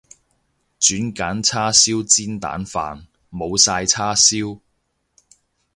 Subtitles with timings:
[0.79, 4.59] 轉揀叉燒煎蛋飯，冇晒叉燒